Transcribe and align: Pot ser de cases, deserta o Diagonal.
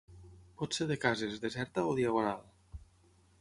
Pot 0.61 0.77
ser 0.77 0.87
de 0.91 0.97
cases, 1.03 1.37
deserta 1.43 1.85
o 1.91 1.93
Diagonal. 2.01 2.43